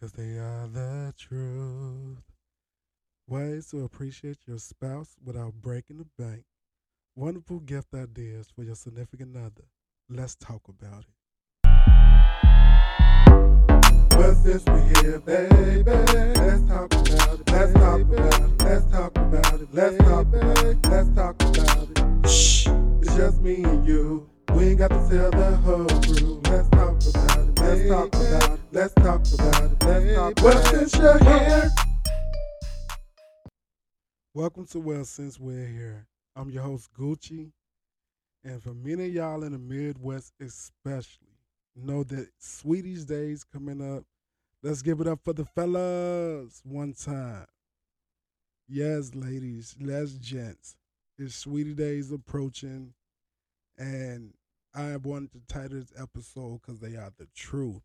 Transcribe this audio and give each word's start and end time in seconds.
Cause 0.00 0.12
they 0.12 0.38
are 0.38 0.66
the 0.66 1.12
truth. 1.18 2.22
Ways 3.28 3.66
to 3.66 3.84
appreciate 3.84 4.38
your 4.46 4.56
spouse 4.56 5.14
without 5.22 5.52
breaking 5.60 5.98
the 5.98 6.06
bank. 6.18 6.44
Wonderful 7.14 7.60
gift 7.60 7.92
ideas 7.92 8.48
for 8.48 8.62
your 8.62 8.76
significant 8.76 9.36
other. 9.36 9.68
Let's 10.08 10.36
talk 10.36 10.62
about 10.68 11.04
it. 11.04 11.12
Well, 14.16 14.34
since 14.36 14.64
we're 14.64 15.02
here, 15.02 15.20
baby, 15.20 15.82
let's 15.84 16.62
talk 16.66 16.94
about 16.94 17.40
it. 17.40 17.50
Let's 17.50 17.72
talk 17.74 18.00
about 18.00 18.40
it. 18.40 18.62
Let's 18.62 18.90
talk 18.90 19.18
about 19.18 19.60
it. 19.60 19.68
Let's 19.70 19.98
talk 19.98 20.26
about 20.26 20.64
it. 20.64 20.78
Let's 20.88 21.08
talk 21.14 21.42
about 21.42 21.88
it. 21.90 22.26
Shh, 22.26 22.68
it's 23.02 23.16
just 23.16 23.42
me 23.42 23.64
and 23.64 23.86
you. 23.86 24.26
We 24.54 24.68
ain't 24.68 24.78
got 24.78 24.88
to 24.88 25.08
tell 25.10 25.30
the 25.30 25.56
whole 25.56 25.84
crew. 25.84 26.40
Let's 26.44 26.68
talk 26.70 26.96
about 27.14 27.48
it. 27.48 27.49
Let's 27.70 27.88
talk 27.88 28.08
about 28.08 28.50
it. 28.50 28.60
Let's 28.72 28.94
talk 28.94 29.22
about 29.32 29.62
it. 29.62 29.84
Let's 29.84 30.14
talk 30.16 30.42
well, 30.42 30.64
since 30.64 30.96
you're 30.96 31.18
here. 31.18 31.70
Welcome 34.34 34.66
to 34.66 34.80
Well 34.80 35.04
Since 35.04 35.38
We're 35.38 35.68
Here. 35.68 36.08
I'm 36.34 36.50
your 36.50 36.64
host, 36.64 36.92
Gucci. 36.92 37.52
And 38.42 38.60
for 38.60 38.74
many 38.74 39.06
of 39.06 39.14
y'all 39.14 39.44
in 39.44 39.52
the 39.52 39.58
Midwest, 39.58 40.32
especially, 40.40 41.38
know 41.76 42.02
that 42.02 42.30
Sweeties 42.40 43.04
Days 43.04 43.44
coming 43.44 43.80
up. 43.80 44.02
Let's 44.64 44.82
give 44.82 45.00
it 45.00 45.06
up 45.06 45.20
for 45.22 45.32
the 45.32 45.44
fellas 45.44 46.62
one 46.64 46.92
time. 46.92 47.46
Yes, 48.66 49.14
ladies, 49.14 49.76
yes, 49.78 50.14
gents. 50.14 50.74
It's 51.20 51.36
Sweetie 51.36 51.74
Days 51.74 52.10
approaching, 52.10 52.94
and 53.78 54.32
I 54.74 54.96
wanted 54.96 55.32
to 55.32 55.40
title 55.48 55.80
this 55.80 55.92
episode 56.00 56.60
because 56.60 56.78
they 56.78 56.96
are 56.96 57.12
the 57.18 57.26
truth. 57.34 57.82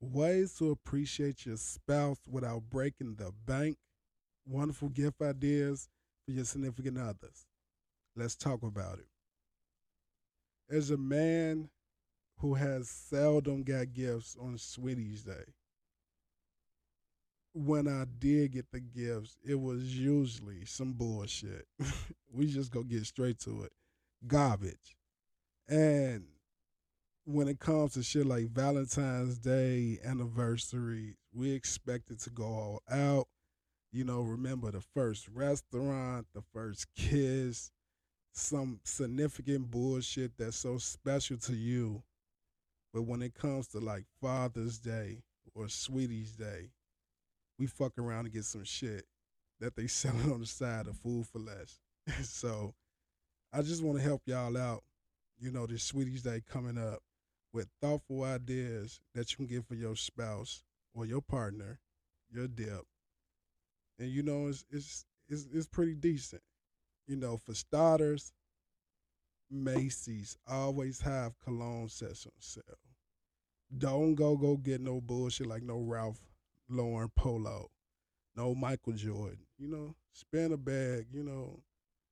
Ways 0.00 0.54
to 0.54 0.70
appreciate 0.70 1.46
your 1.46 1.56
spouse 1.56 2.18
without 2.28 2.62
breaking 2.68 3.14
the 3.14 3.32
bank. 3.46 3.76
Wonderful 4.46 4.88
gift 4.88 5.22
ideas 5.22 5.88
for 6.24 6.32
your 6.32 6.44
significant 6.44 6.98
others. 6.98 7.46
Let's 8.16 8.34
talk 8.34 8.62
about 8.62 8.98
it. 8.98 9.06
As 10.74 10.90
a 10.90 10.96
man 10.96 11.70
who 12.38 12.54
has 12.54 12.88
seldom 12.88 13.62
got 13.62 13.92
gifts 13.92 14.36
on 14.40 14.58
Sweeties 14.58 15.22
Day, 15.22 15.54
when 17.54 17.86
I 17.86 18.04
did 18.18 18.52
get 18.52 18.70
the 18.72 18.80
gifts, 18.80 19.36
it 19.46 19.54
was 19.54 19.96
usually 19.96 20.64
some 20.64 20.92
bullshit. 20.92 21.66
we 22.32 22.48
just 22.48 22.72
go 22.72 22.82
get 22.82 23.06
straight 23.06 23.38
to 23.40 23.62
it. 23.62 23.72
Garbage. 24.26 24.96
And 25.68 26.24
when 27.24 27.48
it 27.48 27.58
comes 27.58 27.94
to 27.94 28.02
shit 28.02 28.26
like 28.26 28.50
Valentine's 28.50 29.38
Day, 29.38 29.98
anniversary, 30.04 31.16
we 31.32 31.52
expect 31.52 32.10
it 32.10 32.20
to 32.20 32.30
go 32.30 32.44
all 32.44 32.82
out. 32.90 33.26
You 33.92 34.04
know, 34.04 34.20
remember 34.20 34.70
the 34.70 34.80
first 34.80 35.28
restaurant, 35.28 36.26
the 36.34 36.42
first 36.52 36.86
kiss, 36.96 37.70
some 38.32 38.80
significant 38.84 39.70
bullshit 39.70 40.32
that's 40.36 40.56
so 40.56 40.78
special 40.78 41.36
to 41.38 41.54
you. 41.54 42.02
But 42.92 43.02
when 43.02 43.22
it 43.22 43.34
comes 43.34 43.68
to 43.68 43.78
like 43.78 44.04
Father's 44.20 44.78
Day 44.78 45.22
or 45.54 45.68
Sweetie's 45.68 46.32
Day, 46.32 46.70
we 47.58 47.66
fuck 47.66 47.96
around 47.98 48.26
and 48.26 48.34
get 48.34 48.44
some 48.44 48.64
shit 48.64 49.04
that 49.60 49.76
they 49.76 49.86
selling 49.88 50.30
on 50.30 50.40
the 50.40 50.46
side 50.46 50.86
of 50.86 50.96
Food 50.98 51.26
4 51.26 51.40
Less. 51.40 51.80
so 52.28 52.74
I 53.52 53.62
just 53.62 53.82
want 53.82 53.98
to 53.98 54.04
help 54.04 54.22
y'all 54.26 54.56
out. 54.56 54.82
You 55.38 55.50
know, 55.50 55.66
this 55.66 55.82
Sweetie's 55.82 56.22
Day 56.22 56.42
coming 56.48 56.78
up 56.78 57.00
with 57.52 57.68
thoughtful 57.80 58.24
ideas 58.24 59.00
that 59.14 59.30
you 59.32 59.36
can 59.38 59.46
give 59.46 59.66
for 59.66 59.74
your 59.74 59.96
spouse 59.96 60.62
or 60.94 61.06
your 61.06 61.20
partner, 61.22 61.80
your 62.30 62.48
dip. 62.48 62.82
And 63.98 64.10
you 64.10 64.22
know, 64.22 64.48
it's 64.48 64.64
it's 64.70 65.06
it's, 65.28 65.46
it's 65.52 65.66
pretty 65.68 65.94
decent. 65.94 66.42
You 67.06 67.16
know, 67.16 67.36
for 67.36 67.54
starters, 67.54 68.32
Macy's 69.50 70.36
always 70.46 71.00
have 71.02 71.38
cologne 71.38 71.88
sets 71.88 72.26
on 72.26 72.32
sale. 72.38 72.62
Don't 73.76 74.14
go 74.14 74.36
go 74.36 74.56
get 74.56 74.80
no 74.80 75.00
bullshit 75.00 75.46
like 75.46 75.62
no 75.62 75.80
Ralph 75.80 76.20
Lauren 76.68 77.10
Polo, 77.16 77.70
no 78.36 78.54
Michael 78.54 78.94
Jordan. 78.94 79.46
You 79.58 79.68
know, 79.68 79.94
spend 80.12 80.52
a 80.52 80.56
bag. 80.56 81.06
You 81.12 81.24
know, 81.24 81.60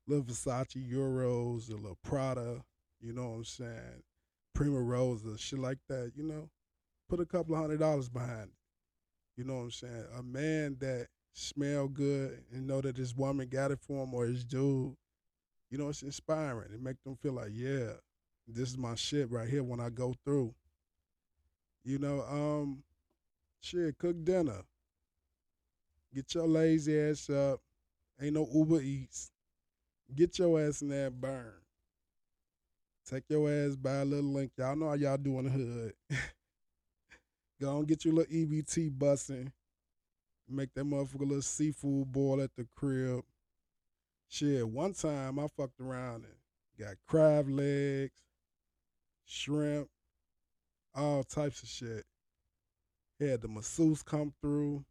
little 0.07 0.25
Versace 0.25 0.77
Eros, 0.91 1.69
a 1.69 1.77
little 1.77 1.99
Prada. 2.03 2.63
You 3.03 3.13
know 3.13 3.31
what 3.31 3.37
I'm 3.37 3.45
saying? 3.45 4.03
Prima 4.55 4.81
Rosa, 4.81 5.37
shit 5.37 5.59
like 5.59 5.79
that. 5.89 6.13
You 6.15 6.23
know, 6.23 6.49
put 7.09 7.21
a 7.21 7.27
couple 7.27 7.55
of 7.55 7.61
hundred 7.61 7.81
dollars 7.81 8.09
behind 8.09 8.45
it. 8.45 9.37
You 9.37 9.45
know 9.45 9.57
what 9.57 9.63
I'm 9.63 9.71
saying? 9.73 10.05
A 10.19 10.23
man 10.23 10.77
that 10.81 11.09
smell 11.33 11.89
good 11.89 12.45
and 12.53 12.67
know 12.67 12.81
that 12.81 12.97
his 12.97 13.15
woman 13.15 13.49
got 13.49 13.71
it 13.71 13.81
for 13.81 14.05
him 14.05 14.15
or 14.15 14.27
his 14.27 14.45
dude, 14.45 14.95
you 15.71 15.79
know, 15.79 15.89
it's 15.89 16.03
inspiring. 16.03 16.73
It 16.73 16.83
make 16.83 17.03
them 17.03 17.17
feel 17.17 17.33
like, 17.33 17.51
yeah, 17.53 17.93
this 18.47 18.69
is 18.69 18.79
my 18.79 18.95
shit 18.95 19.31
right 19.31 19.49
here 19.49 19.63
when 19.63 19.81
I 19.81 19.89
go 19.89 20.15
through. 20.25 20.55
You 21.85 21.99
know, 21.99 22.23
um, 22.23 22.83
shit, 23.61 23.99
cook 23.99 24.23
dinner. 24.23 24.63
Get 26.15 26.35
your 26.35 26.47
lazy 26.47 26.99
ass 27.01 27.31
up. 27.31 27.61
Ain't 28.21 28.35
no 28.35 28.47
Uber 28.53 28.83
Eats. 28.83 29.33
Get 30.15 30.39
your 30.39 30.61
ass 30.61 30.83
in 30.83 30.91
that 30.91 31.19
burn. 31.19 31.62
Take 33.09 33.25
your 33.29 33.51
ass 33.51 33.77
by 33.77 33.97
a 33.97 34.05
little 34.05 34.33
link. 34.33 34.53
Y'all 34.57 34.77
know 34.77 34.89
how 34.89 34.95
y'all 34.95 35.17
do 35.17 35.39
in 35.39 35.45
the 35.45 35.51
hood. 35.51 35.93
Go 37.61 37.79
and 37.79 37.87
get 37.87 38.05
your 38.05 38.15
little 38.15 38.33
EBT 38.33 38.97
bussing. 38.97 39.53
Make 40.49 40.75
that 40.75 40.85
motherfucker 40.85 41.21
little 41.21 41.43
seafood 41.43 42.13
boil 42.13 42.41
at 42.41 42.51
the 42.57 42.67
crib. 42.77 43.23
Shit, 44.29 44.69
one 44.69 44.93
time 44.95 45.39
I 45.39 45.47
fucked 45.57 45.81
around 45.81 46.25
and 46.25 46.35
got 46.79 46.97
crab 47.07 47.49
legs, 47.49 48.19
shrimp, 49.25 49.89
all 50.95 51.23
types 51.25 51.63
of 51.63 51.69
shit. 51.69 52.05
Had 53.21 53.43
the 53.43 53.49
masseuse 53.49 54.03
come 54.03 54.33
through, 54.41 54.85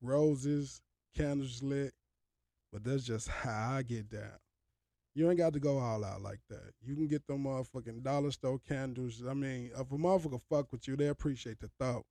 roses, 0.00 0.80
candles 1.16 1.62
lit. 1.62 1.92
But 2.72 2.84
that's 2.84 3.04
just 3.04 3.28
how 3.28 3.74
I 3.76 3.82
get 3.82 4.08
down. 4.08 4.38
You 5.14 5.28
ain't 5.28 5.38
got 5.38 5.52
to 5.52 5.60
go 5.60 5.78
all 5.78 6.04
out 6.04 6.22
like 6.22 6.40
that. 6.48 6.72
You 6.82 6.94
can 6.94 7.06
get 7.06 7.26
them 7.26 7.44
motherfucking 7.44 8.02
dollar 8.02 8.30
store 8.30 8.58
candles. 8.66 9.22
I 9.28 9.34
mean, 9.34 9.70
if 9.74 9.92
a 9.92 9.96
motherfucker 9.96 10.40
fuck 10.48 10.72
with 10.72 10.88
you, 10.88 10.96
they 10.96 11.08
appreciate 11.08 11.60
the 11.60 11.70
thought. 11.78 12.04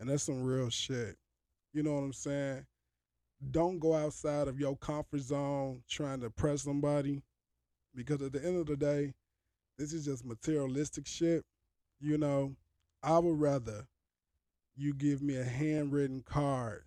And 0.00 0.08
that's 0.08 0.24
some 0.24 0.42
real 0.42 0.68
shit. 0.68 1.16
You 1.72 1.84
know 1.84 1.92
what 1.92 2.00
I'm 2.02 2.12
saying? 2.12 2.66
Don't 3.50 3.78
go 3.78 3.94
outside 3.94 4.48
of 4.48 4.58
your 4.58 4.76
comfort 4.76 5.20
zone 5.20 5.82
trying 5.88 6.20
to 6.20 6.26
impress 6.26 6.62
somebody. 6.62 7.22
Because 7.94 8.20
at 8.22 8.32
the 8.32 8.44
end 8.44 8.56
of 8.56 8.66
the 8.66 8.76
day, 8.76 9.14
this 9.78 9.92
is 9.92 10.04
just 10.04 10.24
materialistic 10.24 11.06
shit. 11.06 11.44
You 12.00 12.18
know, 12.18 12.56
I 13.00 13.18
would 13.20 13.38
rather 13.38 13.86
you 14.76 14.92
give 14.92 15.22
me 15.22 15.36
a 15.36 15.44
handwritten 15.44 16.22
card 16.26 16.82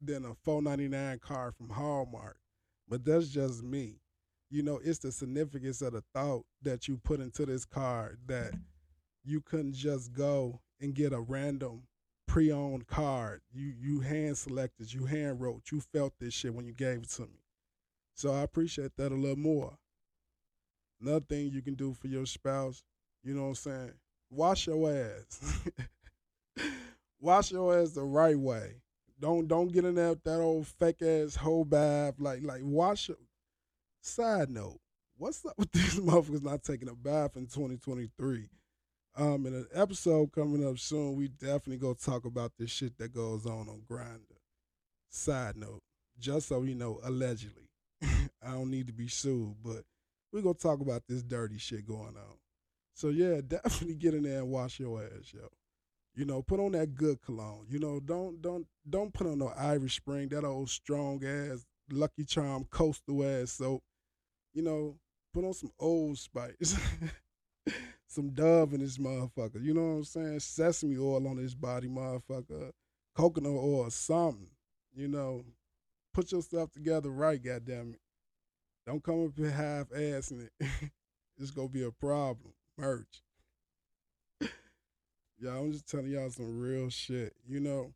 than 0.00 0.24
a 0.24 0.34
499 0.44 1.18
card 1.18 1.56
from 1.56 1.70
Hallmark. 1.70 2.36
But 2.88 3.04
that's 3.04 3.28
just 3.28 3.64
me 3.64 3.96
you 4.50 4.62
know, 4.62 4.80
it's 4.82 4.98
the 5.00 5.12
significance 5.12 5.82
of 5.82 5.92
the 5.92 6.04
thought 6.14 6.44
that 6.62 6.88
you 6.88 6.98
put 6.98 7.20
into 7.20 7.46
this 7.46 7.64
card 7.64 8.18
that 8.26 8.52
you 9.24 9.40
couldn't 9.40 9.74
just 9.74 10.12
go 10.12 10.60
and 10.80 10.94
get 10.94 11.12
a 11.12 11.20
random 11.20 11.82
pre-owned 12.26 12.86
card. 12.86 13.40
You 13.52 13.72
you 13.78 14.00
hand 14.00 14.38
selected, 14.38 14.92
you 14.92 15.06
hand 15.06 15.40
wrote, 15.40 15.62
you 15.72 15.80
felt 15.80 16.14
this 16.20 16.34
shit 16.34 16.54
when 16.54 16.66
you 16.66 16.72
gave 16.72 16.98
it 16.98 17.10
to 17.10 17.22
me. 17.22 17.40
So 18.14 18.32
I 18.32 18.40
appreciate 18.40 18.92
that 18.96 19.12
a 19.12 19.14
little 19.14 19.36
more. 19.36 19.78
Another 21.00 21.24
thing 21.28 21.50
you 21.50 21.62
can 21.62 21.74
do 21.74 21.92
for 21.92 22.06
your 22.06 22.26
spouse, 22.26 22.82
you 23.22 23.34
know 23.34 23.42
what 23.42 23.48
I'm 23.48 23.54
saying? 23.56 23.92
Wash 24.30 24.66
your 24.66 24.90
ass. 24.90 25.60
Wash 27.20 27.50
your 27.50 27.78
ass 27.78 27.90
the 27.90 28.02
right 28.02 28.38
way. 28.38 28.82
Don't 29.18 29.48
don't 29.48 29.72
get 29.72 29.84
in 29.84 29.94
that 29.96 30.24
that 30.24 30.40
old 30.40 30.66
fake 30.66 31.02
ass 31.02 31.36
whole 31.36 31.64
bath. 31.64 32.14
Like 32.18 32.42
like 32.42 32.60
wash 32.62 33.10
Side 34.06 34.50
note, 34.50 34.78
what's 35.18 35.44
up 35.44 35.54
with 35.58 35.72
these 35.72 35.98
motherfuckers 35.98 36.40
not 36.40 36.62
taking 36.62 36.88
a 36.88 36.94
bath 36.94 37.36
in 37.36 37.46
2023? 37.46 38.48
Um, 39.16 39.46
in 39.46 39.52
an 39.52 39.66
episode 39.74 40.30
coming 40.30 40.64
up 40.64 40.78
soon, 40.78 41.16
we 41.16 41.26
definitely 41.26 41.78
go 41.78 41.92
talk 41.92 42.24
about 42.24 42.52
this 42.56 42.70
shit 42.70 42.96
that 42.98 43.12
goes 43.12 43.46
on 43.46 43.68
on 43.68 43.82
Grindr. 43.90 44.38
Side 45.10 45.56
note, 45.56 45.80
just 46.20 46.46
so 46.46 46.62
you 46.62 46.76
know, 46.76 47.00
allegedly, 47.02 47.68
I 48.02 48.52
don't 48.52 48.70
need 48.70 48.86
to 48.86 48.92
be 48.92 49.08
sued, 49.08 49.56
but 49.60 49.82
we 50.32 50.40
gonna 50.40 50.54
talk 50.54 50.80
about 50.80 51.02
this 51.08 51.24
dirty 51.24 51.58
shit 51.58 51.84
going 51.84 52.16
on. 52.16 52.38
So 52.94 53.08
yeah, 53.08 53.40
definitely 53.46 53.96
get 53.96 54.14
in 54.14 54.22
there 54.22 54.38
and 54.38 54.52
wash 54.52 54.78
your 54.78 55.02
ass, 55.02 55.32
yo. 55.34 55.48
You 56.14 56.26
know, 56.26 56.42
put 56.42 56.60
on 56.60 56.72
that 56.72 56.94
good 56.94 57.20
cologne. 57.22 57.66
You 57.68 57.80
know, 57.80 57.98
don't 57.98 58.40
don't 58.40 58.68
don't 58.88 59.12
put 59.12 59.26
on 59.26 59.40
no 59.40 59.52
Irish 59.58 59.96
Spring, 59.96 60.28
that 60.28 60.44
old 60.44 60.70
strong 60.70 61.24
ass 61.24 61.66
Lucky 61.90 62.24
Charm 62.24 62.66
coastal 62.70 63.24
ass 63.24 63.50
soap 63.50 63.82
you 64.56 64.62
know, 64.62 64.96
put 65.34 65.44
on 65.44 65.52
some 65.52 65.70
old 65.78 66.18
spice. 66.18 66.78
some 68.08 68.30
dove 68.30 68.72
in 68.72 68.80
this 68.80 68.96
motherfucker. 68.96 69.62
You 69.62 69.74
know 69.74 69.82
what 69.82 69.96
I'm 69.96 70.04
saying? 70.04 70.40
Sesame 70.40 70.96
oil 70.96 71.28
on 71.28 71.36
his 71.36 71.54
body, 71.54 71.88
motherfucker. 71.88 72.72
coconut 73.14 73.52
oil 73.52 73.90
something. 73.90 74.48
You 74.94 75.08
know, 75.08 75.44
put 76.14 76.32
yourself 76.32 76.72
together 76.72 77.10
right, 77.10 77.42
goddamn 77.42 77.90
it. 77.92 78.00
Don't 78.86 79.04
come 79.04 79.26
up 79.26 79.36
here 79.36 79.50
half 79.50 79.90
assing 79.90 80.48
it. 80.48 80.66
it's 81.38 81.50
gonna 81.50 81.68
be 81.68 81.82
a 81.82 81.90
problem. 81.90 82.54
Merch. 82.78 83.22
yeah, 84.40 85.50
I'm 85.50 85.72
just 85.72 85.86
telling 85.86 86.06
y'all 86.06 86.30
some 86.30 86.58
real 86.58 86.88
shit, 86.88 87.34
you 87.46 87.60
know. 87.60 87.92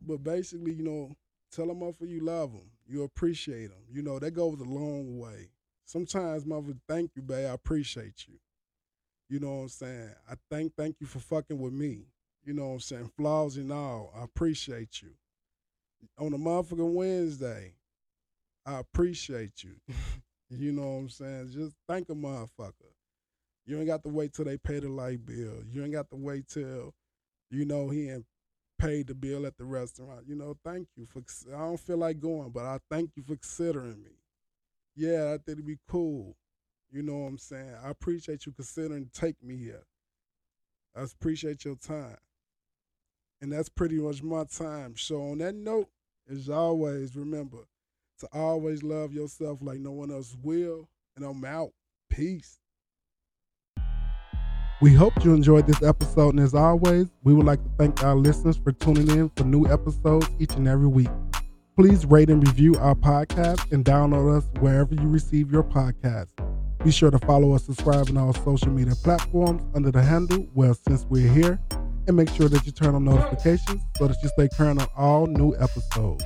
But 0.00 0.24
basically, 0.24 0.72
you 0.72 0.84
know, 0.84 1.16
tell 1.52 1.66
them 1.66 1.82
off 1.82 1.96
you 2.00 2.20
love 2.20 2.52
them. 2.52 2.70
You 2.86 3.04
appreciate 3.04 3.68
them. 3.68 3.84
You 3.90 4.02
know, 4.02 4.18
that 4.18 4.32
goes 4.32 4.60
a 4.60 4.64
long 4.64 5.18
way. 5.18 5.50
Sometimes, 5.84 6.46
mother, 6.46 6.74
thank 6.88 7.10
you, 7.14 7.22
babe. 7.22 7.48
I 7.50 7.54
appreciate 7.54 8.26
you. 8.26 8.34
You 9.28 9.40
know 9.40 9.56
what 9.56 9.62
I'm 9.62 9.68
saying? 9.68 10.10
I 10.30 10.34
thank 10.50 10.74
thank 10.76 10.96
you 11.00 11.06
for 11.06 11.18
fucking 11.18 11.58
with 11.58 11.72
me. 11.72 12.06
You 12.44 12.54
know 12.54 12.68
what 12.68 12.74
I'm 12.74 12.80
saying? 12.80 13.12
Flaws 13.16 13.56
and 13.56 13.72
all. 13.72 14.12
I 14.18 14.24
appreciate 14.24 15.00
you. 15.00 15.10
On 16.18 16.32
a 16.32 16.38
motherfucking 16.38 16.92
Wednesday, 16.92 17.74
I 18.66 18.78
appreciate 18.78 19.62
you. 19.62 19.76
you 20.50 20.72
know 20.72 20.82
what 20.82 20.98
I'm 20.98 21.08
saying? 21.08 21.50
Just 21.52 21.76
thank 21.88 22.08
a 22.10 22.14
motherfucker. 22.14 22.92
You 23.64 23.78
ain't 23.78 23.86
got 23.86 24.02
to 24.02 24.08
wait 24.08 24.32
till 24.32 24.44
they 24.44 24.58
pay 24.58 24.80
the 24.80 24.88
light 24.88 25.24
bill. 25.24 25.62
You 25.70 25.84
ain't 25.84 25.92
got 25.92 26.10
to 26.10 26.16
wait 26.16 26.48
till, 26.48 26.92
you 27.50 27.64
know, 27.64 27.88
he 27.90 28.10
ain't 28.10 28.26
paid 28.82 29.06
the 29.06 29.14
bill 29.14 29.46
at 29.46 29.56
the 29.56 29.64
restaurant. 29.64 30.24
You 30.26 30.34
know, 30.34 30.56
thank 30.64 30.88
you 30.96 31.06
for. 31.06 31.22
I 31.54 31.58
don't 31.58 31.80
feel 31.80 31.98
like 31.98 32.20
going, 32.20 32.50
but 32.50 32.64
I 32.64 32.78
thank 32.90 33.10
you 33.16 33.22
for 33.22 33.36
considering 33.36 34.02
me. 34.02 34.10
Yeah, 34.96 35.28
I 35.28 35.38
think 35.38 35.58
it'd 35.58 35.66
be 35.66 35.78
cool. 35.88 36.36
You 36.90 37.02
know 37.02 37.18
what 37.18 37.28
I'm 37.28 37.38
saying? 37.38 37.74
I 37.82 37.90
appreciate 37.90 38.44
you 38.44 38.52
considering 38.52 39.08
take 39.12 39.42
me 39.42 39.56
here. 39.56 39.84
I 40.96 41.02
appreciate 41.02 41.64
your 41.64 41.76
time. 41.76 42.18
And 43.40 43.52
that's 43.52 43.70
pretty 43.70 43.98
much 43.98 44.22
my 44.22 44.44
time. 44.44 44.94
So 44.96 45.30
on 45.30 45.38
that 45.38 45.54
note, 45.54 45.88
as 46.30 46.50
always, 46.50 47.16
remember 47.16 47.66
to 48.20 48.28
always 48.32 48.82
love 48.82 49.12
yourself 49.12 49.58
like 49.62 49.78
no 49.78 49.92
one 49.92 50.10
else 50.10 50.36
will. 50.42 50.88
And 51.16 51.24
I'm 51.24 51.44
out. 51.44 51.70
Peace. 52.10 52.61
We 54.82 54.92
hope 54.92 55.24
you 55.24 55.32
enjoyed 55.32 55.68
this 55.68 55.80
episode, 55.80 56.30
and 56.30 56.40
as 56.40 56.54
always, 56.54 57.06
we 57.22 57.32
would 57.34 57.46
like 57.46 57.62
to 57.62 57.70
thank 57.78 58.02
our 58.02 58.16
listeners 58.16 58.56
for 58.56 58.72
tuning 58.72 59.08
in 59.16 59.30
for 59.36 59.44
new 59.44 59.64
episodes 59.68 60.28
each 60.40 60.56
and 60.56 60.66
every 60.66 60.88
week. 60.88 61.08
Please 61.76 62.04
rate 62.04 62.28
and 62.28 62.44
review 62.44 62.74
our 62.74 62.96
podcast 62.96 63.70
and 63.70 63.84
download 63.84 64.36
us 64.36 64.50
wherever 64.58 64.92
you 64.92 65.06
receive 65.06 65.52
your 65.52 65.62
podcast. 65.62 66.30
Be 66.82 66.90
sure 66.90 67.12
to 67.12 67.18
follow 67.20 67.52
us, 67.52 67.62
subscribe 67.62 68.08
on 68.08 68.16
our 68.16 68.34
social 68.34 68.72
media 68.72 68.96
platforms 68.96 69.62
under 69.72 69.92
the 69.92 70.02
handle 70.02 70.48
Well 70.52 70.74
Since 70.74 71.06
We're 71.08 71.32
Here, 71.32 71.60
and 72.08 72.16
make 72.16 72.30
sure 72.30 72.48
that 72.48 72.66
you 72.66 72.72
turn 72.72 72.96
on 72.96 73.04
notifications 73.04 73.82
so 73.98 74.08
that 74.08 74.16
you 74.20 74.30
stay 74.30 74.48
current 74.48 74.82
on 74.82 74.88
all 74.96 75.26
new 75.28 75.54
episodes. 75.60 76.24